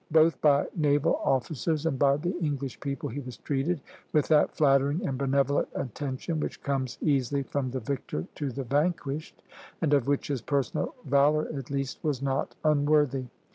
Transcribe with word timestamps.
Both 0.09 0.41
by 0.41 0.65
naval 0.75 1.17
officers 1.23 1.85
and 1.85 1.99
by 1.99 2.17
the 2.17 2.35
English 2.39 2.79
people 2.79 3.09
he 3.09 3.19
was 3.19 3.37
treated 3.37 3.81
with 4.11 4.29
that 4.29 4.49
flattering 4.57 5.05
and 5.07 5.15
benevolent 5.15 5.67
attention 5.75 6.39
which 6.39 6.63
comes 6.63 6.97
easily 7.03 7.43
from 7.43 7.69
the 7.69 7.81
victor 7.81 8.25
to 8.33 8.49
the 8.49 8.63
vanquished, 8.63 9.43
and 9.79 9.93
of 9.93 10.07
which 10.07 10.29
his 10.29 10.41
personal 10.41 10.95
valor 11.05 11.47
at 11.55 11.69
least 11.69 12.03
was 12.03 12.19
not 12.19 12.55
unworthy. 12.63 13.25